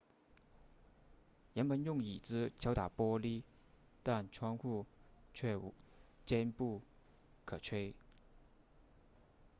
[1.53, 3.43] 人们用椅子敲打玻璃
[4.01, 4.83] 但窗户
[5.31, 5.59] 却
[6.25, 6.81] 坚不
[7.45, 7.93] 可摧